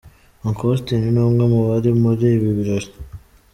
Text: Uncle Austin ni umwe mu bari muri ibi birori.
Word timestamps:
Uncle 0.47 0.67
Austin 0.71 1.01
ni 1.13 1.19
umwe 1.25 1.43
mu 1.51 1.59
bari 1.67 1.91
muri 2.01 2.25
ibi 2.35 2.49
birori. 2.57 2.89